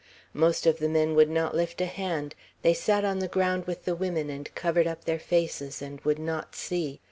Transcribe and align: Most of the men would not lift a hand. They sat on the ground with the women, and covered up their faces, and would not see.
Most 0.33 0.65
of 0.65 0.79
the 0.79 0.89
men 0.89 1.13
would 1.13 1.29
not 1.29 1.53
lift 1.55 1.79
a 1.79 1.85
hand. 1.85 2.33
They 2.63 2.73
sat 2.73 3.05
on 3.05 3.19
the 3.19 3.27
ground 3.27 3.67
with 3.67 3.85
the 3.85 3.93
women, 3.93 4.31
and 4.31 4.49
covered 4.55 4.87
up 4.87 5.05
their 5.05 5.19
faces, 5.19 5.79
and 5.79 6.01
would 6.01 6.17
not 6.17 6.55
see. 6.55 6.99